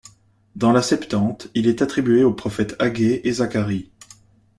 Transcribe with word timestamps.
Dans 0.55 0.71
la 0.71 0.81
Septante, 0.81 1.51
il 1.53 1.67
est 1.67 1.83
attribué 1.83 2.23
aux 2.23 2.33
prophètes 2.33 2.75
Aggée 2.79 3.27
et 3.27 3.33
Zacharie. 3.33 3.91